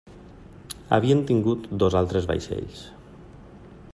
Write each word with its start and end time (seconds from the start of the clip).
Havien 0.97 1.21
tingut 1.31 1.69
dos 1.83 1.99
altres 2.01 2.27
vaixells. 2.33 2.83